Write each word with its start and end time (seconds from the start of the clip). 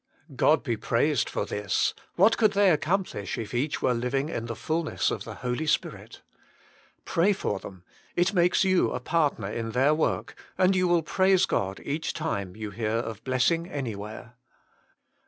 God 0.35 0.63
be 0.63 0.75
praised 0.77 1.29
for 1.29 1.45
this! 1.45 1.93
What 2.15 2.35
could 2.35 2.53
they 2.53 2.71
accomplish 2.71 3.37
if 3.37 3.53
each 3.53 3.83
were 3.83 3.93
living 3.93 4.29
in 4.29 4.47
the 4.47 4.55
fulness 4.55 5.11
of 5.11 5.25
the 5.25 5.35
Holy 5.35 5.67
Spirit! 5.67 6.23
Pray 7.05 7.33
for 7.33 7.59
them; 7.59 7.83
it 8.15 8.33
makes 8.33 8.63
you 8.63 8.89
a 8.93 8.99
partner 8.99 9.51
in 9.51 9.73
their 9.73 9.93
work, 9.93 10.33
and 10.57 10.75
you 10.75 10.87
will 10.87 11.03
praise 11.03 11.45
God 11.45 11.79
each 11.85 12.13
time 12.15 12.55
you 12.55 12.71
hear 12.71 12.89
of 12.97 13.23
blessing 13.23 13.69
anywhere. 13.69 14.33